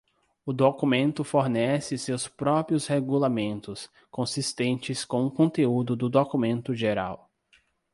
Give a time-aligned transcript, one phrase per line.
[0.43, 7.29] O documento fornece seus próprios regulamentos, consistentes com o conteúdo do documento geral.